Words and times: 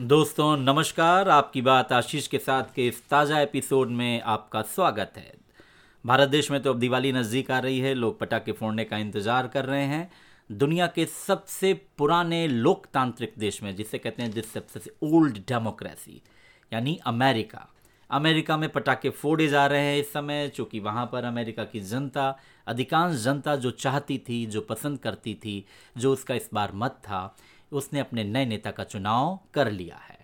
दोस्तों, 0.00 0.56
नमस्कार। 0.56 1.28
आपकी 1.28 1.60
बात 1.62 1.92
आशीष 1.92 2.26
के 2.26 2.38
साथ 2.38 2.74
के 2.74 2.86
इस 2.88 3.02
ताज़ा 3.08 3.40
एपिसोड 3.40 3.88
में 3.88 4.22
आपका 4.22 4.62
स्वागत 4.62 5.12
है। 5.16 5.32
भारत 6.04 6.28
देश 6.28 6.50
में 6.50 6.60
तो 6.62 6.70
अब 6.70 6.78
दिवाली 6.78 7.12
नज़दीक 7.12 7.50
आ 7.50 7.58
रही 7.58 7.78
है। 7.80 7.92
लोग 7.94 8.18
पटाखे 8.20 8.52
फोड़ने 8.52 8.84
का 8.84 8.98
इंतज़ार 8.98 9.48
कर 9.48 9.64
रहे 9.64 9.84
हैं। 9.84 10.10
दुनिया 10.50 10.86
के 10.86 11.04
सबसे 11.06 11.72
पुराने 11.98 12.46
लोकतांत्रिक 12.48 13.34
देश 13.38 13.62
में, 13.62 13.74
जिसे 13.76 13.98
कहते 13.98 14.22
हैं 14.22 14.30
जिस 14.30 14.52
सबसे 14.52 14.90
ओल्ड 15.02 15.38
डेमोक्रेसी 15.38 16.20
यानी 16.72 16.98
अमेरिका। 17.06 17.66
अमेरिका 18.10 18.56
में 18.56 18.68
पटाखे 18.68 19.10
फोड़े 19.10 19.46
जा 19.48 19.66
रहे 19.66 19.80
हैं 19.80 19.98
इस 19.98 20.12
समय, 20.12 20.48
चूँकि 20.48 20.80
वहाँ 20.80 21.08
पर 21.12 21.24
अमेरिका 21.24 21.64
की 21.64 21.80
जनता, 21.80 22.36
अधिकांश 22.66 23.16
जनता 23.16 23.56
जो 23.56 23.70
चाहती 23.70 24.18
थी, 24.18 24.44
जो 24.46 24.60
पसंद 24.60 24.98
करती 24.98 25.34
थी, 25.34 25.64
जो 25.96 26.12
उसका 26.12 26.34
इस 26.34 26.50
बार 26.54 26.72
मत 26.74 27.00
था 27.04 27.36
उसने 27.74 28.00
अपने 28.00 28.24
नए 28.24 28.46
नेता 28.46 28.70
का 28.70 28.84
चुनाव 28.84 29.38
कर 29.54 29.70
लिया 29.70 29.96
है। 29.98 30.22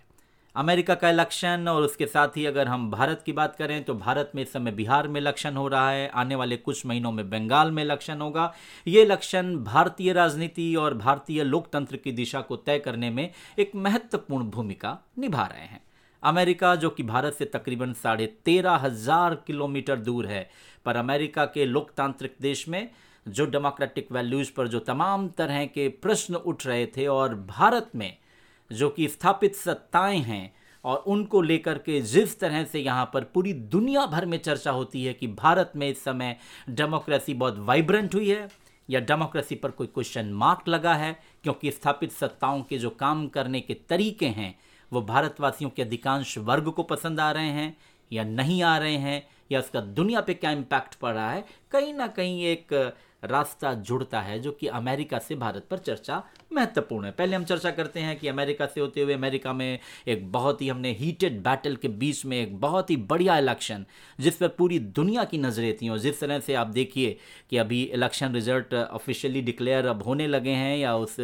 अमेरिका 0.55 0.95
का 0.95 1.09
इलेक्शन 1.09 1.67
और 1.67 1.81
उसके 1.83 2.05
साथ 2.05 2.37
ही 2.37 2.45
अगर 2.45 2.67
हम 2.67 2.89
भारत 2.91 3.21
की 3.25 3.33
बात 3.33 3.55
करें 3.55 3.83
तो 3.83 3.93
भारत 3.95 4.31
में 4.35 4.41
इस 4.43 4.51
समय 4.53 4.71
बिहार 4.71 5.07
में 5.07 5.19
इलेक्शन 5.21 5.55
हो 5.55 5.67
रहा 5.67 5.89
है। 5.89 6.07
आने 6.09 6.35
वाले 6.35 6.57
कुछ 6.57 6.85
महीनों 6.85 7.11
में 7.11 7.29
बंगाल 7.29 7.71
में 7.71 7.83
इलेक्शन 7.83 8.21
होगा। 8.21 8.51
ये 8.87 9.01
इलेक्शन 9.01 9.55
भारतीय 9.57 10.13
राजनीति 10.13 10.73
और 10.75 10.93
भारतीय 10.95 11.43
लोकतंत्र 11.43 11.97
की 11.97 12.11
दिशा 12.11 12.41
को 12.41 12.55
तय 12.57 12.79
करने 12.79 13.09
में 13.09 13.29
एक 13.59 13.71
महत्वपूर्ण 13.75 14.49
भूमिका 14.49 14.97
निभा 15.19 15.45
रहे 15.45 15.65
हैं। 15.65 15.81
अमेरिका, 16.23 16.75
जो 16.75 16.89
कि 16.89 17.03
भारत 17.03 17.33
से 17.33 17.45
तकरीबन 17.45 17.93
साढ़े 17.93 18.25
तेरह 18.45 18.75
हज़ार 18.77 19.35
किलोमीटर 19.47 19.95
दूर 19.97 20.25
है, 20.25 20.49
पर 20.85 20.95
अमेरिका 20.95 21.45
के 21.45 21.65
लोकतांत्रिक 21.65 22.35
देश 22.41 22.67
में 22.67 22.89
जो 23.25 23.45
डेमोक्रेटिक 23.45 24.11
वैल्यूज़ 24.11 24.51
पर 24.57 24.67
जो 24.67 24.79
तमाम 24.79 25.27
तरह 25.27 25.65
के 25.65 25.87
प्रश्न 26.01 26.35
उठ 26.35 26.65
रहे 26.67 26.85
थे 26.85 27.05
और 27.07 27.35
भारत 27.35 27.91
में 27.95 28.17
जो 28.71 28.89
कि 28.89 29.07
स्थापित 29.07 29.55
सत्ताएँ 29.55 30.19
हैं 30.19 30.53
और 30.83 30.97
उनको 31.07 31.41
लेकर 31.41 31.77
के 31.77 31.99
जिस 32.01 32.39
तरह 32.39 32.63
से 32.63 32.79
यहाँ 32.79 33.09
पर 33.13 33.23
पूरी 33.23 33.53
दुनिया 33.53 34.05
भर 34.05 34.25
में 34.25 34.37
चर्चा 34.37 34.71
होती 34.71 35.03
है 35.05 35.13
कि 35.13 35.27
भारत 35.27 35.71
में 35.75 35.87
इस 35.89 36.03
समय 36.03 36.35
डेमोक्रेसी 36.69 37.33
बहुत 37.33 37.57
वाइब्रेंट 37.59 38.15
हुई 38.15 38.29
है 38.29 38.47
या 38.89 38.99
डेमोक्रेसी 38.99 39.55
पर 39.55 39.71
कोई 39.71 39.87
क्वेश्चन 39.87 40.31
मार्क 40.33 40.67
लगा 40.67 40.93
है, 40.93 41.15
क्योंकि 41.43 41.71
स्थापित 41.71 42.11
सत्ताओं 42.11 42.61
के 42.61 42.77
जो 42.77 42.89
काम 42.89 43.27
करने 43.27 43.61
के 43.61 43.73
तरीके 43.73 44.27
हैं, 44.27 44.55
वो 44.91 45.01
भारतवासियों 45.01 45.69
के 45.69 45.81
अधिकांश 45.81 46.37
वर्ग 46.37 46.69
को 46.71 46.83
पसंद 46.83 47.19
आ 47.19 47.31
रहे 47.31 47.49
हैं 47.49 47.77
या 48.11 48.23
नहीं 48.23 48.61
आ 48.63 48.77
रहे 48.77 48.95
हैं, 48.95 49.23
या 49.51 49.59
उसका 49.59 49.81
दुनिया 49.81 50.21
पे 50.21 50.33
क्या 50.33 50.51
इम्पैक्ट 50.51 50.95
पड़ 50.95 51.13
रहा 51.13 51.31
है, 51.31 51.45
कहीं 51.71 51.93
ना 51.93 52.07
कहीं 52.07 52.43
एक 52.43 52.93
रास्ता 53.23 53.73
जुड़ता 53.73 54.21
है, 54.21 54.39
जो 54.39 54.51
कि 54.51 54.67
अमेरिका 54.69 55.17
से 55.19 55.35
भारत 55.35 55.65
पर 55.71 55.77
चर्चा 55.79 56.21
महत्वपूर्ण 56.51 57.05
है। 57.05 57.11
पहले 57.11 57.35
हम 57.35 57.43
चर्चा 57.43 57.71
करते 57.71 57.99
हैं 57.99 58.17
कि 58.19 58.27
अमेरिका 58.27 58.65
से 58.65 58.81
होते 58.81 59.01
हुए 59.01 59.13
अमेरिका 59.13 59.53
में 59.53 59.79
एक 60.07 60.31
बहुत 60.31 60.61
ही 60.61 60.67
हमने 60.69 60.91
हीटेड 60.93 61.41
बैटल 61.43 61.75
के 61.75 61.87
बीच 61.87 62.25
में 62.25 62.37
एक 62.37 62.59
बहुत 62.59 62.89
ही 62.89 62.95
बढ़िया 62.97 63.37
इलेक्शन 63.37 63.85
जिस 64.19 64.35
पर 64.35 64.47
पूरी 64.47 64.79
दुनिया 64.79 65.23
की 65.23 65.37
नज़रें 65.37 65.75
थी, 65.77 65.89
और 65.89 65.97
जिस 65.99 66.19
तरह 66.19 66.39
से 66.39 66.53
आप 66.53 66.67
देखिए 66.69 67.17
कि 67.49 67.57
अभी 67.57 67.81
इलेक्शन 67.83 68.33
रिज़ल्ट 68.33 68.73
ऑफिशियली 68.73 69.41
डिक्लेयर 69.41 69.85
अब 69.85 70.03
होने 70.03 70.27
लगे 70.27 70.51
हैं, 70.51 70.77
या 70.77 70.95
उस 70.95 71.15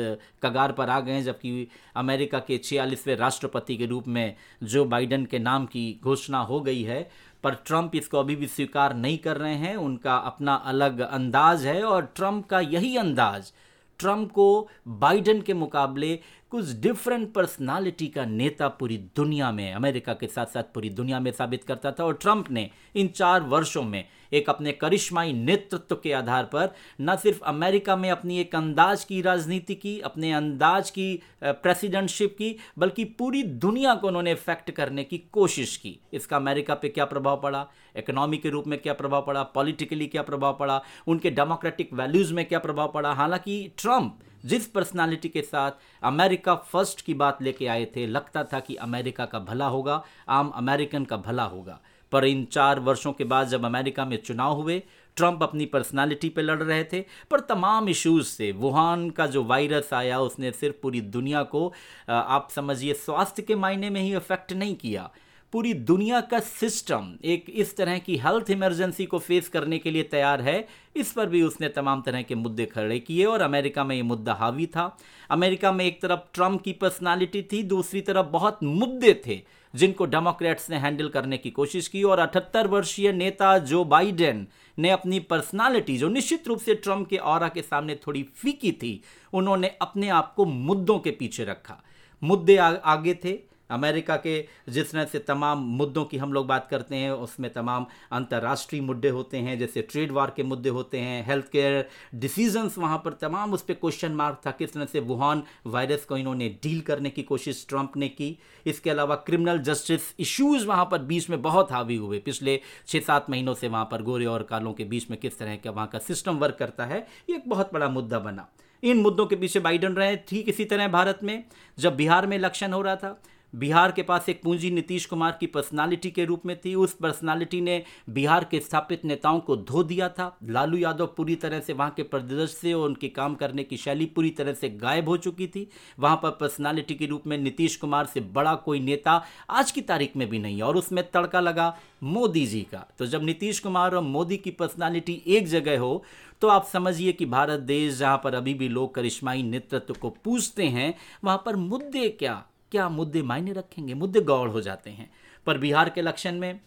कगार 0.43 0.71
पर 0.71 0.89
आ 0.89 0.99
गए 0.99 1.11
हैं, 1.11 1.23
जबकि 1.23 1.67
अमेरिका 1.95 2.39
के 2.39 2.57
छियालीसवें 2.57 3.15
राष्ट्रपति 3.15 3.77
के 3.77 3.85
रूप 3.85 4.07
में 4.07 4.35
जो 4.63 4.85
बाइडन 4.85 5.25
के 5.25 5.39
नाम 5.39 5.65
की 5.65 5.99
घोषणा 6.03 6.39
हो 6.39 6.59
गई 6.61 6.81
है 6.83 7.09
पर 7.43 7.53
ट्रंप 7.65 7.95
इसको 7.95 8.19
अभी 8.19 8.35
भी 8.35 8.47
स्वीकार 8.47 8.93
नहीं 8.95 9.17
कर 9.17 9.37
रहे 9.37 9.55
हैं। 9.55 9.75
उनका 9.75 10.15
अपना 10.15 10.53
अलग 10.65 10.99
अंदाज 10.99 11.65
है 11.65 11.83
और 11.83 12.05
ट्रंप 12.15 12.47
का 12.47 12.59
यही 12.59 12.95
अंदाज, 12.97 13.51
ट्रंप 13.99 14.31
को 14.31 14.67
बाइडन 14.87 15.41
के 15.41 15.53
मुकाबले 15.53 16.19
कुछ 16.51 16.69
डिफरेंट 16.73 17.33
पर्सनालिटी 17.33 18.05
का 18.07 18.23
नेता 18.25 18.67
पूरी 18.67 18.97
दुनिया 19.15 19.51
में, 19.51 19.73
अमेरिका 19.73 20.13
के 20.13 20.27
साथ 20.27 20.45
साथ 20.45 20.63
पूरी 20.63 20.89
दुनिया 20.89 21.19
में 21.19 21.31
साबित 21.31 21.63
करता 21.63 21.91
था 21.91 22.03
और 22.03 22.13
ट्रंप 22.13 22.51
ने 22.51 22.69
इन 22.95 23.07
चार 23.07 23.41
वर्षों 23.43 23.81
में 23.83 24.03
एक 24.33 24.49
अपने 24.49 24.71
करिश्माई 24.71 25.33
नेतृत्व 25.33 25.95
के 25.95 26.13
आधार 26.13 26.43
पर 26.43 26.69
न 27.01 27.15
सिर्फ़ 27.15 27.41
अमेरिका 27.43 27.95
में 27.95 28.09
अपनी 28.09 28.39
एक 28.39 28.55
अंदाज 28.55 29.03
की 29.03 29.21
राजनीति 29.21 29.75
की, 29.75 29.99
अपने 29.99 30.31
अंदाज 30.33 30.89
की 30.89 31.21
प्रेसिडेंटशिप 31.43 32.35
की, 32.37 32.55
बल्कि 32.77 33.03
पूरी 33.19 33.43
दुनिया 33.43 33.95
को 33.95 34.07
उन्होंने 34.07 34.31
इफ़ेक्ट 34.31 34.71
करने 34.71 35.03
की 35.03 35.17
कोशिश 35.17 35.75
की। 35.77 35.97
इसका 36.13 36.35
अमेरिका 36.37 36.75
पे 36.75 36.89
क्या 36.89 37.05
प्रभाव 37.05 37.41
पड़ा? 37.41 37.65
इकोनॉमी 37.95 38.37
के 38.37 38.49
रूप 38.49 38.67
में 38.67 38.79
क्या 38.79 38.93
प्रभाव 38.93 39.25
पड़ा? 39.27 39.43
पॉलिटिकली 39.43 40.07
क्या 40.07 40.21
प्रभाव 40.21 40.57
पड़ा? 40.59 40.81
उनके 41.07 41.29
डेमोक्रेटिक 41.31 41.93
वैल्यूज़ 41.93 42.33
में 42.33 42.45
क्या 42.45 42.59
प्रभाव 42.59 42.91
पड़ा? 42.93 43.13
हालाँकि 43.13 43.71
ट्रंप 43.77 44.19
जिस 44.47 44.67
पर्सनालिटी 44.67 45.29
के 45.29 45.41
साथ 45.41 45.71
अमेरिका 46.03 46.55
फ़र्स्ट 46.55 47.01
की 47.01 47.13
बात 47.13 47.41
लेके 47.41 47.67
आए 47.67 47.85
थे, 47.95 48.05
लगता 48.07 48.43
था 48.43 48.59
कि 48.59 48.75
अमेरिका 48.75 49.25
का 49.25 49.39
भला 49.39 49.67
होगा, 49.67 50.03
आम 50.29 50.49
अमेरिकन 50.55 51.05
का 51.05 51.17
भला 51.17 51.43
होगा। 51.45 51.79
पर 52.11 52.25
इन 52.25 52.43
चार 52.45 52.79
वर्षों 52.79 53.11
के 53.13 53.23
बाद 53.23 53.47
जब 53.47 53.65
अमेरिका 53.65 54.05
में 54.05 54.17
चुनाव 54.17 54.53
हुए 54.53 54.81
ट्रंप 55.15 55.43
अपनी 55.43 55.65
पर्सनालिटी 55.65 56.29
पे 56.29 56.41
लड़ 56.41 56.61
रहे 56.63 56.83
थे। 56.83 57.03
पर 57.31 57.39
तमाम 57.39 57.89
इश्यूज़ 57.89 58.27
से 58.27 58.51
वुहान 58.51 59.09
का 59.09 59.25
जो 59.27 59.43
वायरस 59.43 59.93
आया, 59.93 60.19
उसने 60.19 60.51
सिर्फ़ 60.51 60.75
पूरी 60.81 61.01
दुनिया 61.01 61.43
को 61.43 61.73
आप 62.09 62.49
समझिए, 62.51 62.93
स्वास्थ्य 62.93 63.41
के 63.41 63.55
मायने 63.55 63.89
में 63.89 64.01
ही 64.01 64.15
इफ़ेक्ट 64.15 64.53
नहीं 64.53 64.75
किया। 64.75 65.09
पूरी 65.57 65.73
दुनिया 65.73 66.21
का 66.21 66.39
सिस्टम 66.39 67.17
एक 67.23 67.45
इस 67.49 67.75
तरह 67.77 67.97
की 67.97 68.17
हेल्थ 68.17 68.49
इमरजेंसी 68.49 69.05
को 69.05 69.19
फेस 69.19 69.47
करने 69.49 69.77
के 69.77 69.91
लिए 69.91 70.03
तैयार 70.03 70.41
है। 70.41 70.67
इस 70.95 71.11
पर 71.11 71.25
भी 71.25 71.41
उसने 71.41 71.69
तमाम 71.69 72.01
तरह 72.01 72.21
के 72.21 72.35
मुद्दे 72.35 72.65
खड़े 72.65 72.99
किए 72.99 73.25
और 73.25 73.41
अमेरिका 73.41 73.83
में 73.83 73.95
ये 73.95 74.01
मुद्दा 74.01 74.33
हावी 74.33 74.65
था। 74.65 74.97
अमेरिका 75.31 75.71
में 75.71 75.85
एक 75.85 76.01
तरफ़ 76.01 76.19
ट्रंप 76.33 76.61
की 76.61 76.73
पर्सनालिटी 76.73 77.41
थी 77.41 77.63
दूसरी 77.63 78.01
तरफ़ 78.01 78.27
बहुत 78.27 78.59
मुद्दे 78.63 79.23
थे 79.27 79.41
जिनको 79.75 80.05
डेमोक्रेट्स 80.05 80.69
ने 80.69 80.77
हैंडल 80.77 81.09
करने 81.09 81.37
की 81.37 81.49
कोशिश 81.49 81.87
की 81.87 82.03
और 82.03 82.19
अठहत्तर 82.19 82.67
वर्षीय 82.67 83.11
नेता 83.11 83.57
जो 83.57 83.83
बाइडेन 83.85 84.47
ने 84.79 84.89
अपनी 84.89 85.19
पर्सनालिटी 85.19 85.97
जो 85.97 86.09
निश्चित 86.09 86.47
रूप 86.47 86.59
से 86.59 86.75
ट्रंप 86.75 87.07
के 87.07 87.17
और 87.17 87.49
के 87.49 87.61
सामने 87.61 87.95
थोड़ी 87.95 88.23
फीकी 88.23 88.71
थी 88.71 89.01
उन्होंने 89.33 89.75
अपने 89.81 90.09
आप 90.09 90.33
को 90.33 90.45
मुद्दों 90.45 90.99
के 90.99 91.11
पीछे 91.11 91.43
रखा। 91.43 91.83
मुद्दे 92.23 92.57
आ, 92.57 92.71
आगे 92.71 93.13
थे 93.13 93.46
अमेरिका 93.69 94.15
के, 94.17 94.39
जिस 94.69 94.91
तरह 94.91 95.05
से 95.05 95.19
तमाम 95.19 95.59
मुद्दों 95.77 96.03
की 96.05 96.17
हम 96.17 96.33
लोग 96.33 96.47
बात 96.47 96.67
करते 96.67 96.95
हैं, 96.95 97.11
उसमें 97.11 97.51
तमाम 97.53 97.85
अंतर्राष्ट्रीय 98.11 98.81
मुद्दे 98.81 99.09
होते 99.09 99.37
हैं, 99.37 99.57
जैसे 99.59 99.81
ट्रेड 99.81 100.11
वार 100.11 100.33
के 100.35 100.43
मुद्दे 100.43 100.69
होते 100.69 100.99
हैं 100.99 101.25
हेल्थ 101.25 101.49
केयर 101.51 101.87
डिसीजंस 102.15 102.77
वहाँ 102.77 102.97
पर 103.05 103.13
तमाम 103.21 103.53
उस 103.53 103.61
पर 103.61 103.73
क्वेश्चन 103.73 104.11
मार्क 104.13 104.41
था, 104.45 104.51
किस 104.51 104.73
तरह 104.73 104.85
से 104.85 104.99
वुहान 105.01 105.43
वायरस 105.67 106.05
को 106.05 106.17
इन्होंने 106.17 106.49
डील 106.63 106.81
करने 106.81 107.09
की 107.09 107.23
कोशिश 107.23 107.65
ट्रंप 107.69 107.97
ने 107.97 108.07
की। 108.09 108.37
इसके 108.65 108.89
अलावा 108.89 109.15
क्रिमिनल 109.17 109.59
जस्टिस 109.61 110.13
इश्यूज़ 110.19 110.65
वहाँ 110.67 110.85
पर 110.91 111.01
बीच 111.03 111.29
में 111.29 111.41
बहुत 111.41 111.71
हावी 111.71 111.95
हुए। 111.95 112.19
पिछले 112.19 112.59
छः 112.87 112.99
सात 112.99 113.29
महीनों 113.29 113.53
से 113.53 113.67
वहाँ 113.67 113.87
पर 113.91 114.01
गोरे 114.01 114.25
और 114.25 114.43
कालों 114.43 114.73
के 114.73 114.83
बीच 114.85 115.09
में 115.09 115.19
किस 115.19 115.37
तरह 115.39 115.55
का 115.55 115.71
वहाँ 115.71 115.87
का 115.87 115.99
सिस्टम 115.99 116.37
वर्क 116.37 116.55
करता 116.59 116.85
है, 116.85 117.05
ये 117.29 117.35
एक 117.35 117.49
बहुत 117.49 117.73
बड़ा 117.73 117.89
मुद्दा 117.89 118.19
बना। 118.19 118.47
इन 118.83 118.97
मुद्दों 118.97 119.25
के 119.25 119.35
पीछे 119.35 119.59
बाइडन 119.59 119.93
रहे, 119.93 120.15
ठीक 120.17 120.49
इसी 120.49 120.65
तरह 120.65 120.87
भारत 120.87 121.19
में, 121.23 121.43
जब 121.77 121.95
बिहार 121.95 122.27
में 122.27 122.37
इलेक्शन 122.37 122.73
हो 122.73 122.81
रहा 122.81 122.95
था 122.95 123.19
बिहार 123.53 123.91
के 123.91 124.03
पास 124.03 124.27
एक 124.29 124.41
पूंजी 124.43 124.69
नीतीश 124.71 125.05
कुमार 125.05 125.37
की 125.39 125.47
पर्सनालिटी 125.47 126.09
के 126.11 126.25
रूप 126.25 126.45
में 126.45 126.55
थी। 126.59 126.73
उस 126.75 126.93
पर्सनालिटी 126.93 127.59
ने 127.61 127.81
बिहार 128.09 128.43
के 128.43 128.59
स्थापित 128.59 129.05
नेताओं 129.05 129.39
को 129.39 129.55
धो 129.57 129.83
दिया 129.83 130.09
था। 130.09 130.35
लालू 130.43 130.77
यादव 130.77 131.05
पूरी 131.07 131.35
तरह 131.35 131.59
से 131.59 131.73
वहाँ 131.73 131.93
के 131.97 132.03
परिदृश्य 132.03 132.73
और 132.73 132.87
उनके 132.89 133.07
काम 133.09 133.35
करने 133.35 133.63
की 133.63 133.77
शैली 133.77 134.05
पूरी 134.05 134.29
तरह 134.29 134.53
से 134.53 134.69
गायब 134.71 135.09
हो 135.09 135.17
चुकी 135.17 135.47
थी। 135.47 135.67
वहाँ 135.99 136.19
पर 136.23 136.29
पर्सनालिटी 136.31 136.95
के 136.95 137.05
रूप 137.05 137.27
में 137.27 137.37
नीतीश 137.37 137.75
कुमार 137.75 138.05
से 138.05 138.19
बड़ा 138.19 138.53
कोई 138.55 138.79
नेता 138.79 139.21
आज 139.49 139.71
की 139.71 139.81
तारीख 139.83 140.15
में 140.15 140.27
भी 140.29 140.39
नहीं 140.39 140.61
और 140.61 140.77
उसमें 140.77 141.03
तड़का 141.11 141.39
लगा 141.39 141.75
मोदी 142.03 142.45
जी 142.45 142.61
का। 142.61 142.85
तो 142.99 143.05
जब 143.05 143.23
नीतीश 143.23 143.59
कुमार 143.59 143.95
और 143.95 144.03
मोदी 144.03 144.37
की 144.37 144.51
पर्सनालिटी 144.51 145.21
एक 145.27 145.47
जगह 145.47 145.79
हो 145.79 146.03
तो 146.41 146.47
आप 146.47 146.65
समझिए 146.65 147.11
कि 147.11 147.25
भारत 147.25 147.59
देश 147.61 147.97
जहाँ 147.97 148.19
पर 148.23 148.35
अभी 148.35 148.53
भी 148.53 148.67
लोग 148.69 148.93
करिश्माई 148.95 149.43
नेतृत्व 149.43 149.93
को 149.93 150.09
पूछते 150.23 150.63
हैं, 150.65 150.93
वहाँ 151.23 151.41
पर 151.45 151.55
मुद्दे 151.55 152.07
क्या 152.09 152.43
क्या 152.71 152.87
मुद्दे 152.89 153.21
मायने 153.21 153.53
रखेंगे? 153.53 153.93
मुद्दे 153.93 154.21
गौड़ 154.21 154.49
हो 154.49 154.61
जाते 154.61 154.89
हैं। 154.89 155.09
पर 155.45 155.57
बिहार 155.57 155.89
के 155.89 156.01
इलेक्शन 156.01 156.35
में 156.35 156.59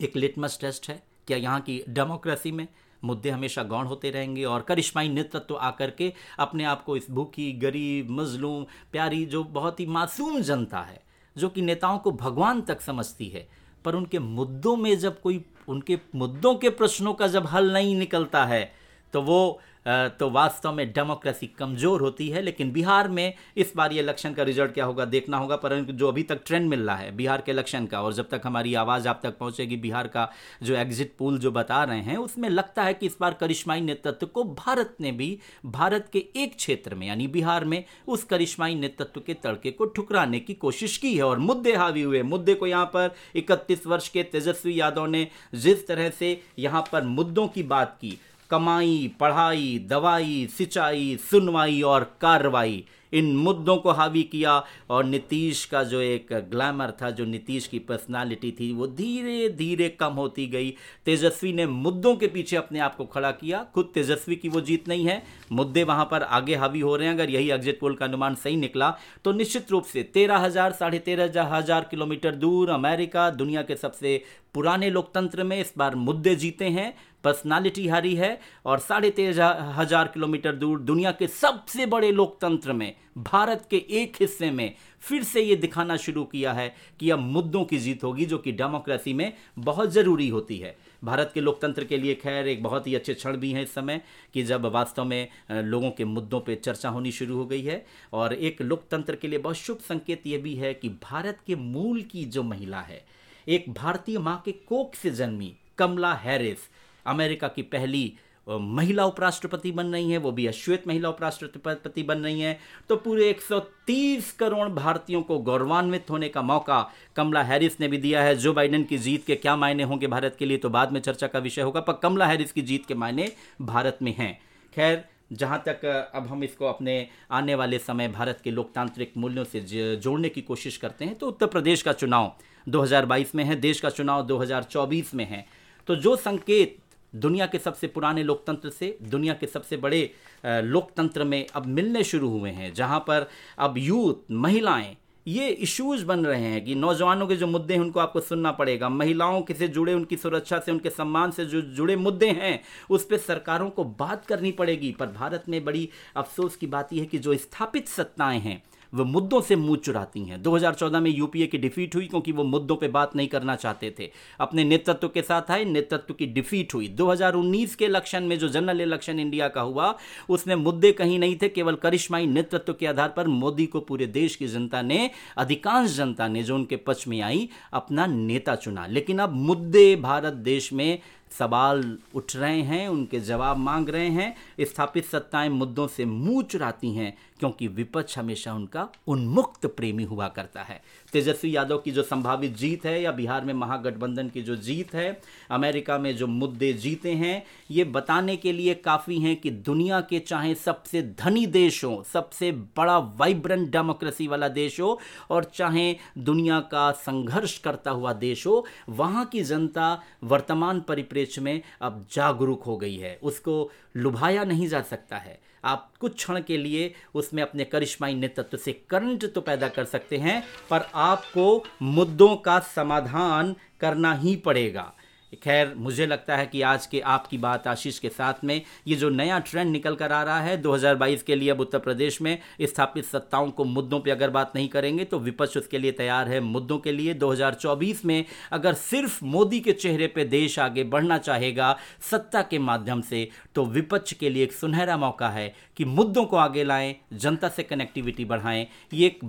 एक 0.00 0.16
लिटमस 0.16 0.58
टेस्ट 0.60 0.88
है। 0.88 1.02
क्या 1.26 1.36
यहाँ 1.36 1.60
की 1.60 1.82
डेमोक्रेसी 1.88 2.52
में 2.52 2.66
मुद्दे 3.04 3.30
हमेशा 3.30 3.62
गौण 3.62 3.86
होते 3.86 4.10
रहेंगे? 4.10 4.44
और 4.44 4.62
करिश्माई 4.62 5.08
नेतृत्व 5.08 5.56
आकर 5.56 5.90
के 5.90 6.12
अपने 6.38 6.64
आप 6.64 6.84
को 6.84 6.96
इस 6.96 7.06
भूखी, 7.10 7.52
गरीब, 7.52 8.10
मजलूम, 8.10 8.64
प्यारी, 8.92 9.24
जो 9.26 9.44
बहुत 9.44 9.80
ही 9.80 9.86
मासूम 9.86 10.40
जनता 10.40 10.80
है, 10.80 11.00
जो 11.36 11.48
कि 11.48 11.62
नेताओं 11.62 11.98
को 11.98 12.10
भगवान 12.10 12.60
तक 12.60 12.80
समझती 12.80 13.28
है, 13.28 13.48
पर 13.84 13.94
उनके 13.94 14.18
मुद्दों 14.18 14.76
में 14.76 14.98
जब 14.98 15.20
कोई, 15.20 15.44
उनके 15.68 15.98
मुद्दों 16.14 16.54
के 16.54 16.70
प्रश्नों 16.70 17.14
का 17.14 17.26
जब 17.26 17.46
हल 17.46 17.72
नहीं 17.72 17.96
निकलता 17.96 18.44
है 18.46 18.72
तो 19.12 19.22
वो 19.22 19.60
तो 19.88 20.28
वास्तव 20.30 20.72
में 20.72 20.92
डेमोक्रेसी 20.92 21.46
कमज़ोर 21.48 22.00
होती 22.00 22.28
है, 22.28 22.40
लेकिन 22.42 22.72
बिहार 22.72 23.08
में 23.08 23.34
इस 23.56 23.72
बार 23.76 23.92
ये 23.92 24.00
इलेक्शन 24.00 24.34
का 24.34 24.42
रिज़ल्ट 24.42 24.72
क्या 24.72 24.84
होगा 24.84 25.04
देखना 25.06 25.36
होगा, 25.36 25.56
परंतु 25.56 25.92
जो 25.92 26.08
अभी 26.08 26.22
तक 26.22 26.40
ट्रेंड 26.46 26.68
मिल 26.70 26.80
रहा 26.80 26.96
है 26.96 27.10
बिहार 27.16 27.40
के 27.40 27.52
इलेक्शन 27.52 27.86
का, 27.86 28.02
और 28.02 28.12
जब 28.12 28.28
तक 28.30 28.40
हमारी 28.44 28.74
आवाज़ 28.76 29.08
आप 29.08 29.20
तक 29.22 29.38
पहुंचेगी 29.38 29.76
बिहार 29.78 30.06
का 30.08 30.28
जो 30.62 30.74
एग्जिट 30.76 31.14
पोल 31.18 31.38
जो 31.38 31.50
बता 31.52 31.82
रहे 31.84 32.00
हैं, 32.00 32.16
उसमें 32.18 32.48
लगता 32.48 32.82
है 32.82 32.94
कि 32.94 33.06
इस 33.06 33.16
बार 33.20 33.34
करिश्माई 33.40 33.80
नेतृत्व 33.80 34.26
को 34.26 34.44
भारत 34.44 34.96
ने 35.00 35.12
भी, 35.12 35.38
भारत 35.66 36.08
के 36.12 36.24
एक 36.36 36.56
क्षेत्र 36.56 36.94
में, 36.94 37.06
यानी 37.06 37.26
बिहार 37.28 37.64
में, 37.64 37.84
उस 38.08 38.24
करिश्माई 38.24 38.74
नेतृत्व 38.76 39.20
के 39.20 39.34
तड़के 39.36 39.70
को 39.70 39.86
ठुकराने 39.86 40.40
की 40.40 40.54
कोशिश 40.56 40.96
की 40.96 41.16
है। 41.16 41.22
और 41.22 41.38
मुद्दे 41.40 41.74
हावी 41.76 42.02
हुए, 42.02 42.22
मुद्दे 42.24 42.54
को 42.54 42.66
यहाँ 42.66 42.86
पर 42.86 43.14
इकतीस 43.36 43.86
वर्ष 43.86 44.08
के 44.08 44.22
तेजस्वी 44.24 44.80
यादव 44.80 45.06
ने 45.06 45.26
जिस 45.56 45.86
तरह 45.88 46.10
से 46.10 46.40
यहाँ 46.58 46.84
पर 46.92 47.04
मुद्दों 47.04 47.46
की 47.48 47.62
बात 47.64 47.96
की 48.00 48.18
कमाई, 48.50 49.10
पढ़ाई, 49.20 49.78
दवाई, 49.88 50.46
सिंचाई, 50.50 51.16
सुनवाई 51.30 51.82
और 51.82 52.12
कार्रवाई। 52.20 52.84
इन 53.12 53.26
मुद्दों 53.36 53.76
को 53.76 53.90
हावी 53.90 54.22
किया 54.22 54.52
और 54.90 55.04
नीतीश 55.04 55.64
का 55.64 55.82
जो 55.82 56.00
एक 56.00 56.32
ग्लैमर 56.50 56.90
था, 56.92 57.10
जो 57.10 57.24
नीतीश 57.24 57.66
की 57.66 57.78
पर्सनालिटी 57.78 58.50
थी, 58.50 58.72
वो 58.72 58.86
धीरे 58.86 59.48
धीरे 59.48 59.88
कम 59.90 60.12
होती 60.12 60.46
गई। 60.46 60.74
तेजस्वी 61.06 61.52
ने 61.52 61.66
मुद्दों 61.66 62.14
के 62.16 62.26
पीछे 62.26 62.56
अपने 62.56 62.78
आप 62.78 62.96
को 62.96 63.04
खड़ा 63.04 63.30
किया। 63.30 63.62
खुद 63.74 63.90
तेजस्वी 63.94 64.36
की 64.36 64.48
वो 64.48 64.60
जीत 64.60 64.88
नहीं 64.88 65.06
है। 65.06 65.22
मुद्दे 65.52 65.84
वहाँ 65.84 66.04
पर 66.10 66.22
आगे 66.22 66.54
हावी 66.54 66.80
हो 66.80 66.94
रहे 66.96 67.08
हैं। 67.08 67.14
अगर 67.14 67.30
यही 67.30 67.50
एग्जिट 67.50 67.80
पोल 67.80 67.94
का 67.94 68.04
अनुमान 68.04 68.34
सही 68.34 68.56
निकला 68.56 68.90
तो 69.24 69.32
निश्चित 69.32 69.70
रूप 69.70 69.84
से 69.84 70.02
तेरह 70.04 70.38
हज़ार, 70.38 70.72
साढ़े 70.72 70.98
तेरह 70.98 71.56
हज़ार 71.56 71.86
किलोमीटर 71.90 72.34
दूर 72.36 72.70
अमेरिका 72.70 73.28
दुनिया 73.32 73.62
के 73.62 73.76
सबसे 73.76 74.22
पुराने 74.58 74.88
लोकतंत्र 74.90 75.44
में 75.44 75.60
इस 75.60 75.72
बार 75.78 75.94
मुद्दे 75.94 76.34
जीते 76.34 76.68
हैं 76.68 76.92
पर्सनालिटी 77.24 77.86
हारी 77.88 78.14
है 78.14 78.30
और 78.66 78.78
साढ़े 78.78 79.10
तेरह 79.10 79.72
हज़ार 79.76 80.08
किलोमीटर 80.08 80.54
दूर 80.54 80.78
दुनिया 80.80 81.10
के 81.12 81.26
सबसे 81.26 81.84
बड़े 81.86 82.10
लोकतंत्र 82.12 82.72
में, 82.72 82.94
भारत 83.18 83.66
के 83.70 83.76
एक 83.92 84.16
हिस्से 84.20 84.50
में 84.50 84.74
फिर 85.02 85.22
से 85.24 85.42
ये 85.42 85.56
दिखाना 85.56 85.96
शुरू 85.96 86.24
किया 86.24 86.52
है 86.52 86.72
कि 87.00 87.10
अब 87.10 87.18
मुद्दों 87.18 87.64
की 87.64 87.78
जीत 87.78 88.04
होगी 88.04 88.26
जो 88.26 88.38
कि 88.38 88.52
डेमोक्रेसी 88.52 89.12
में 89.14 89.32
बहुत 89.58 89.90
ज़रूरी 89.90 90.28
होती 90.28 90.58
है। 90.58 90.76
भारत 91.02 91.30
के 91.34 91.40
लोकतंत्र 91.40 91.84
के 91.84 91.96
लिए 91.96 92.14
खैर 92.14 92.48
एक 92.48 92.62
बहुत 92.62 92.86
ही 92.86 92.94
अच्छे 92.94 93.14
क्षण 93.14 93.36
भी 93.36 93.50
हैं 93.52 93.62
इस 93.62 93.74
समय 93.74 94.00
कि 94.34 94.42
जब 94.42 94.66
वास्तव 94.66 95.04
में 95.04 95.28
लोगों 95.50 95.90
के 95.90 96.04
मुद्दों 96.06 96.40
पर 96.40 96.54
चर्चा 96.54 96.88
होनी 96.88 97.12
शुरू 97.12 97.36
हो 97.36 97.46
गई 97.46 97.62
है 97.62 97.84
और 98.12 98.34
एक 98.34 98.62
लोकतंत्र 98.62 99.16
के 99.16 99.28
लिए 99.28 99.38
बहुत 99.38 99.56
शुभ 99.56 99.78
संकेत 99.88 100.26
ये 100.26 100.38
भी 100.38 100.54
है 100.54 100.74
कि 100.74 100.88
भारत 101.02 101.38
के 101.46 101.56
मूल 101.56 102.02
की 102.02 102.24
जो 102.26 102.42
महिला 102.42 102.80
है 102.80 103.02
एक 103.48 103.64
भारतीय 103.74 104.18
माँ 104.18 104.40
के 104.44 104.52
कोख 104.68 104.94
से 104.94 105.10
जन्मी 105.10 105.52
कमला 105.78 106.12
हैरिस। 106.14 106.68
अमेरिका 107.06 107.48
की 107.48 107.62
पहली 107.64 108.12
महिला 108.46 109.04
उपराष्ट्रपति 109.04 109.70
बन 109.72 109.86
रही 109.86 110.10
हैं, 110.10 110.18
वो 110.18 110.32
भी 110.32 110.46
अश्वेत 110.46 110.86
महिला 110.88 111.08
उपराष्ट्रपति 111.08 112.02
बन 112.02 112.18
रही 112.18 112.40
हैं। 112.40 112.58
तो 112.88 112.96
पूरे 112.96 113.28
130 113.30 114.30
करोड़ 114.32 114.68
भारतीयों 114.70 115.22
को 115.22 115.38
गौरवान्वित 115.38 116.10
होने 116.10 116.28
का 116.28 116.42
मौका 116.42 116.80
कमला 117.16 117.42
हैरिस 117.42 117.80
ने 117.80 117.88
भी 117.88 117.98
दिया 117.98 118.22
है। 118.22 118.34
जो 118.36 118.52
बाइडेन 118.52 118.84
की 118.84 118.98
जीत 118.98 119.24
के 119.26 119.36
क्या 119.36 119.56
मायने 119.56 119.82
होंगे 119.82 120.06
भारत 120.06 120.36
के 120.38 120.46
लिए 120.46 120.58
तो 120.58 120.70
बाद 120.70 120.92
में 120.92 121.00
चर्चा 121.00 121.26
का 121.26 121.38
विषय 121.38 121.62
होगा, 121.62 121.80
पर 121.80 121.92
कमला 121.92 122.26
हैरिस 122.26 122.52
की 122.52 122.62
जीत 122.62 122.86
के 122.86 122.94
मायने 122.94 123.30
भारत 123.60 123.98
में 124.02 124.14
हैं। 124.16 124.38
खैर, 124.72 125.04
जहाँ 125.32 125.62
तक 125.66 125.84
अब 126.14 126.26
हम 126.26 126.44
इसको 126.44 126.66
अपने 126.66 127.06
आने 127.30 127.54
वाले 127.54 127.78
समय 127.78 128.08
भारत 128.08 128.40
के 128.44 128.50
लोकतांत्रिक 128.50 129.12
मूल्यों 129.16 129.44
से 129.44 129.60
जोड़ने 129.96 130.28
की 130.28 130.40
कोशिश 130.42 130.76
करते 130.76 131.04
हैं 131.04 131.14
तो 131.14 131.28
उत्तर 131.28 131.46
प्रदेश 131.46 131.82
का 131.82 131.92
चुनाव 131.92 132.32
2022 132.68 133.34
में 133.34 133.44
है, 133.44 133.56
देश 133.56 133.80
का 133.80 133.90
चुनाव 133.90 134.26
2024 134.26 135.14
में 135.14 135.24
है। 135.24 135.46
तो 135.86 135.96
जो 135.96 136.16
संकेत 136.16 136.76
दुनिया 137.14 137.46
के 137.46 137.58
सबसे 137.58 137.86
पुराने 137.86 138.22
लोकतंत्र 138.22 138.70
से, 138.70 138.98
दुनिया 139.02 139.34
के 139.34 139.46
सबसे 139.46 139.76
बड़े 139.76 140.10
लोकतंत्र 140.46 141.24
में 141.24 141.46
अब 141.54 141.66
मिलने 141.66 142.04
शुरू 142.04 142.28
हुए 142.28 142.50
हैं, 142.50 142.72
जहाँ 142.74 143.00
पर 143.00 143.28
अब 143.58 143.78
यूथ, 143.78 144.30
महिलाएँ, 144.30 144.96
ये 145.26 145.48
इश्यूज़ 145.48 146.04
बन 146.04 146.24
रहे 146.26 146.40
हैं 146.40 146.64
कि 146.64 146.74
नौजवानों 146.74 147.26
के 147.26 147.36
जो 147.36 147.46
मुद्दे 147.46 147.74
हैं, 147.74 147.80
उनको 147.80 148.00
आपको 148.00 148.20
सुनना 148.20 148.52
पड़ेगा। 148.52 148.88
महिलाओं 148.88 149.42
के 149.42 149.54
से 149.54 149.68
जुड़े, 149.68 149.94
उनकी 149.94 150.16
सुरक्षा 150.16 150.58
से, 150.58 150.72
उनके 150.72 150.90
सम्मान 150.90 151.30
से 151.30 151.44
जो, 151.44 151.60
जुड़े 151.60 151.96
मुद्दे 151.96 152.30
हैं, 152.30 152.60
उस 152.90 153.04
पर 153.04 153.16
सरकारों 153.16 153.70
को 153.70 153.84
बात 153.84 154.26
करनी 154.26 154.52
पड़ेगी। 154.52 154.92
पर 154.92 155.06
भारत 155.06 155.44
में 155.48 155.64
बड़ी 155.64 155.88
अफसोस 156.16 156.56
की 156.56 156.66
बात 156.66 156.92
यह 156.92 157.00
है 157.00 157.06
कि 157.06 157.18
जो 157.18 157.36
स्थापित 157.36 157.88
सत्ताएँ 157.88 158.40
हैं 158.40 158.62
वो 158.94 159.04
मुद्दों 159.04 159.40
से 159.40 159.56
मुँह 159.56 159.76
चुराती 159.76 160.20
हैं। 160.20 160.42
2014 160.42 161.00
में 161.00 161.10
यूपीए 161.10 161.46
की 161.46 161.58
डिफीट 161.58 161.94
हुई 161.94 162.06
क्योंकि 162.06 162.32
वो 162.32 162.44
मुद्दों 162.44 162.76
पे 162.76 162.88
बात 162.88 163.16
नहीं 163.16 163.28
करना 163.28 163.56
चाहते 163.56 163.94
थे। 163.98 164.10
अपने 164.40 164.64
नेतृत्व 164.64 165.08
के 165.08 165.22
साथ 165.22 165.50
आए, 165.50 165.64
नेतृत्व 165.64 166.14
की 166.14 166.26
डिफीट 166.26 166.74
हुई। 166.74 166.88
2019 166.88 167.74
के 167.74 167.84
इलेक्शन 167.84 168.22
में 168.22 168.38
जो 168.38 168.48
जनरल 168.48 168.80
इलेक्शन 168.80 169.20
इंडिया 169.20 169.48
का 169.48 169.60
हुआ, 169.60 169.98
उसमें 170.28 170.54
मुद्दे 170.54 170.92
कहीं 170.92 171.18
नहीं 171.18 171.36
थे, 171.42 171.48
केवल 171.48 171.74
करिश्माई 171.74 172.26
नेतृत्व 172.26 172.72
के 172.72 172.86
आधार 172.86 173.08
पर 173.08 173.28
मोदी 173.28 173.66
को 173.66 173.80
पूरे 173.80 174.06
देश 174.06 174.36
की 174.36 174.46
जनता 174.46 174.82
ने, 174.82 175.10
अधिकांश 175.36 175.90
जनता 175.90 176.28
ने 176.28 176.42
जो 176.42 176.54
उनके 176.54 176.76
पक्ष 176.76 177.08
में 177.08 177.20
आई, 177.20 177.48
अपना 177.72 178.06
नेता 178.06 178.54
चुना। 178.54 178.86
लेकिन 178.86 179.18
अब 179.18 179.32
मुद्दे 179.32 179.96
भारत 179.96 180.32
देश 180.32 180.72
में 180.72 180.98
सवाल 181.30 181.98
उठ 182.14 182.36
रहे 182.36 182.62
हैं, 182.62 182.88
उनके 182.88 183.20
जवाब 183.20 183.56
मांग 183.56 183.88
रहे 183.88 184.08
हैं। 184.08 184.36
स्थापित 184.60 185.04
सत्ताएँ 185.04 185.48
मुद्दों 185.48 185.86
से 185.86 186.04
मुँह 186.04 186.42
चुराती 186.42 186.94
हैं, 186.94 187.18
क्योंकि 187.38 187.68
विपक्ष 187.68 188.18
हमेशा 188.18 188.54
उनका 188.54 188.88
उन्मुक्त 189.06 189.66
प्रेमी 189.66 190.04
हुआ 190.04 190.28
करता 190.28 190.62
है। 190.62 190.82
तेजस्वी 191.12 191.56
यादव 191.56 191.78
की 191.78 191.90
जो 191.90 192.02
संभावित 192.02 192.56
जीत 192.56 192.86
है, 192.86 193.02
या 193.02 193.12
बिहार 193.12 193.44
में 193.44 193.54
महागठबंधन 193.54 194.28
की 194.28 194.42
जो 194.42 194.56
जीत 194.56 194.94
है, 194.94 195.20
अमेरिका 195.50 195.98
में 195.98 196.16
जो 196.16 196.26
मुद्दे 196.26 196.72
जीते 196.72 197.12
हैं, 197.12 197.42
ये 197.70 197.84
बताने 197.84 198.36
के 198.36 198.52
लिए 198.52 198.74
काफ़ी 198.74 199.18
हैं 199.18 199.36
कि 199.36 199.50
दुनिया 199.50 200.00
के 200.00 200.18
चाहे 200.18 200.54
सबसे 200.54 201.02
धनी 201.02 201.46
देश 201.46 201.84
हो 201.84 202.04
सबसे 202.12 202.52
बड़ा 202.52 202.98
वाइब्रेंट 202.98 203.70
डेमोक्रेसी 203.70 204.26
वाला 204.28 204.48
देश 204.48 204.80
हो 204.80 205.00
और 205.30 205.44
चाहे 205.44 205.96
दुनिया 206.18 206.60
का 206.60 206.92
संघर्ष 206.92 207.58
करता 207.58 207.90
हुआ 207.90 208.12
देश 208.12 208.46
हो 208.46 208.66
वहाँ 208.88 209.24
की 209.24 209.42
जनता 209.42 210.02
वर्तमान 210.24 210.80
परिप्रेक्ष्य 210.80 211.17
में 211.38 211.62
अब 211.80 212.06
जागरूक 212.12 212.62
हो 212.62 212.76
गई 212.76 212.96
है। 212.96 213.18
उसको 213.22 213.70
लुभाया 213.96 214.44
नहीं 214.44 214.68
जा 214.68 214.80
सकता 214.82 215.16
है। 215.16 215.38
आप 215.64 215.90
कुछ 216.00 216.14
क्षण 216.14 216.40
के 216.40 216.56
लिए 216.56 216.94
उसमें 217.14 217.42
अपने 217.42 217.64
करिश्माई 217.64 218.14
नेतृत्व 218.14 218.56
से 218.56 218.72
करंट 218.90 219.24
तो 219.34 219.40
पैदा 219.40 219.68
कर 219.68 219.84
सकते 219.84 220.16
हैं, 220.16 220.42
पर 220.70 220.88
आपको 220.94 221.64
मुद्दों 221.82 222.36
का 222.36 222.58
समाधान 222.58 223.54
करना 223.80 224.12
ही 224.14 224.36
पड़ेगा। 224.36 224.92
खैर, 225.32 225.72
मुझे 225.76 226.06
लगता 226.06 226.36
है 226.36 226.46
कि 226.46 226.60
आज 226.62 226.86
के 226.86 227.00
आपकी 227.00 227.38
बात 227.38 227.66
आशीष 227.66 227.98
के 227.98 228.08
साथ 228.08 228.44
में, 228.44 228.60
ये 228.86 228.96
जो 228.96 229.08
नया 229.10 229.38
ट्रेंड 229.40 229.70
निकल 229.70 229.94
कर 229.94 230.12
आ 230.12 230.22
रहा 230.22 230.40
है 230.40 230.60
2022 230.62 231.22
के 231.22 231.34
लिए 231.34 231.50
अब 231.50 231.60
उत्तर 231.60 231.78
प्रदेश 231.78 232.20
में 232.22 232.38
स्थापित 232.62 233.04
सत्ताओं 233.04 233.50
को 233.50 233.64
मुद्दों 233.64 234.00
पे 234.00 234.10
अगर 234.10 234.30
बात 234.30 234.52
नहीं 234.56 234.68
करेंगे 234.68 235.04
तो 235.04 235.18
विपक्ष 235.18 235.56
उसके 235.56 235.78
लिए 235.78 235.92
तैयार 235.92 236.28
है 236.28 236.40
मुद्दों 236.40 236.78
के 236.78 236.92
लिए। 236.92 237.14
2024 237.14 238.04
में 238.04 238.24
अगर 238.52 238.74
सिर्फ़ 238.74 239.24
मोदी 239.24 239.60
के 239.60 239.72
चेहरे 239.72 240.06
पे 240.06 240.24
देश 240.26 240.58
आगे 240.58 240.84
बढ़ना 240.84 241.18
चाहेगा 241.18 241.76
सत्ता 242.10 242.42
के 242.42 242.58
माध्यम 242.60 243.00
से 243.00 243.28
तो 243.54 243.64
विपक्ष 243.66 244.12
के 244.12 244.30
लिए 244.30 244.44
एक 244.44 244.52
सुनहरा 244.52 244.96
मौका 244.96 245.28
है 245.28 245.52
कि 245.76 245.84
मुद्दों 245.84 246.24
को 246.24 246.36
आगे 246.36 246.64
लाएँ, 246.64 246.94
जनता 247.12 247.48
से 247.48 247.62
कनेक्टिविटी 247.62 248.24
बढ़ाएँ। 248.24 248.66
ये 248.92 249.06
एक 249.06 249.20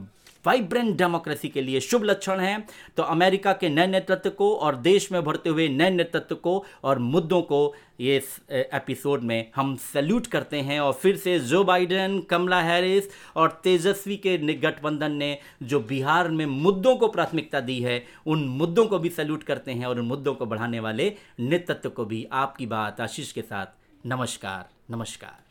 वाइब्रेंट 0.46 0.96
डेमोक्रेसी 0.98 1.50
के 1.50 1.62
लिए 1.62 1.80
शुभ 1.80 2.04
लक्षण 2.04 2.40
है। 2.40 2.58
तो 2.98 3.04
अमेरिका 3.04 3.54
के 3.54 3.69
नए 3.69 3.88
नेतृत्व 3.88 4.30
को 4.30 4.54
और 4.56 4.76
देश 4.76 5.12
में 5.12 5.24
भरते 5.24 5.50
हुए 5.50 5.68
नए 5.68 5.90
नेतृत्व 5.90 6.36
को 6.36 6.64
और 6.84 7.00
मुद्दों 7.00 7.42
को 7.42 7.74
ये 8.00 8.22
एपिसोड 8.52 9.22
में 9.22 9.52
हम 9.56 9.76
सैल्यूट 9.76 10.28
करते 10.28 10.62
हैं। 10.62 10.80
और 10.80 10.94
फिर 10.94 11.18
से 11.18 11.38
जो 11.40 11.64
बाइडेन 11.64 12.19
कमला 12.22 12.62
हैरिस 12.62 13.10
और 13.36 13.60
तेजस्वी 13.64 14.18
के 14.18 14.38
गठबंधन 14.54 15.12
ने 15.12 15.38
जो 15.64 15.80
बिहार 15.80 16.28
में 16.30 16.46
मुद्दों 16.46 16.96
को 16.96 17.08
प्राथमिकता 17.08 17.60
दी 17.60 17.80
है, 17.81 18.04
उन 18.26 18.48
मुद्दों 18.50 18.86
को 18.88 19.00
भी 19.00 19.10
सैल्यूट 19.10 19.44
करते 19.44 19.72
हैं 19.72 19.86
और 19.86 20.00
उन 20.00 20.06
मुद्दों 20.06 20.34
को 20.36 20.46
बढ़ाने 20.46 20.80
वाले 20.80 21.14
नेतृत्व 21.40 21.90
को 21.90 22.06
भी। 22.06 22.28
आपकी 22.34 22.66
बात 22.66 23.02
आशीष 23.02 23.31
के 23.31 23.42
साथ। 23.42 23.78
नमस्कार 24.06 24.69
नमस्कार। 24.90 25.44